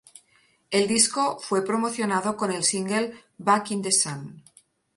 [0.71, 4.41] El disco fue promocionado con el single "Back in the Sun".